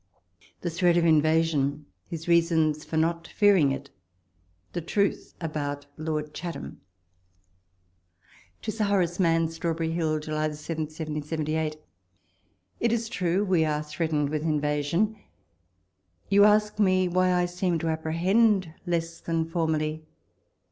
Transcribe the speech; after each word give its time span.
THE 0.61 0.71
THREAT 0.71 0.97
OF 0.97 1.05
INVASION— 1.05 1.85
HIS 2.07 2.27
REASONS 2.27 2.83
FOR 2.85 2.97
NOT 2.97 3.27
FEARING 3.27 3.71
IT— 3.71 3.91
THE 4.73 4.81
TRUTH 4.81 5.35
ABOUT 5.39 5.85
LORD 5.95 6.33
CHATHAM. 6.33 6.81
To 8.63 8.71
8lK 8.71 8.79
IlORALE 8.89 9.03
ISIaNN. 9.03 9.49
Strawberry 9.51 9.91
Hill, 9.91 10.17
Juhj 10.19 10.55
7, 10.55 10.83
1778.... 10.85 11.75
It 12.79 12.91
is 12.91 13.09
true, 13.09 13.43
we 13.45 13.63
are 13.63 13.83
threatened 13.83 14.29
with 14.31 14.41
invasion. 14.41 15.17
You 16.29 16.45
ask 16.45 16.79
me 16.79 17.07
why 17.07 17.33
I 17.33 17.45
seem 17.45 17.77
to 17.77 17.89
apprehend 17.89 18.73
less 18.87 19.19
than 19.19 19.45
formerly? 19.47 20.03